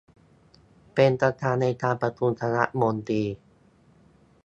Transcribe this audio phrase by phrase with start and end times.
[0.93, 3.23] เป็นประธานในการประชุมคณะมนตรี